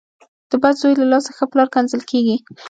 د 0.49 0.51
بد 0.61 0.75
زوی 0.81 0.93
له 1.01 1.05
لاسه 1.11 1.31
ښه 1.37 1.45
پلار 1.51 1.67
کنځل 1.75 2.01
کېږي. 2.11 2.35